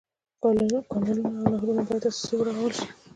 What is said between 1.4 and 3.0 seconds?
نهرونه باید اساسي ورغول شي.